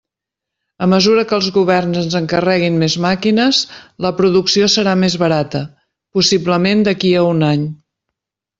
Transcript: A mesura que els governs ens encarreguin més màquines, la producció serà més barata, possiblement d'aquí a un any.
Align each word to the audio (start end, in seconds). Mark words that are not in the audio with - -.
A 0.85 0.85
mesura 0.93 1.25
que 1.31 1.35
els 1.37 1.49
governs 1.57 1.99
ens 2.03 2.15
encarreguin 2.19 2.79
més 2.85 2.95
màquines, 3.05 3.61
la 4.07 4.13
producció 4.23 4.71
serà 4.77 4.97
més 5.05 5.19
barata, 5.27 5.63
possiblement 6.19 6.83
d'aquí 6.89 7.13
a 7.23 7.29
un 7.37 7.49
any. 7.53 7.69